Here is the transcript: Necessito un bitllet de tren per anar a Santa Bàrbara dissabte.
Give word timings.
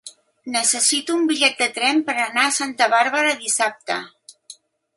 Necessito 0.53 1.17
un 1.17 1.27
bitllet 1.31 1.59
de 1.59 1.67
tren 1.75 2.01
per 2.07 2.15
anar 2.23 2.45
a 2.47 2.55
Santa 2.57 2.87
Bàrbara 2.97 3.35
dissabte. 3.45 3.99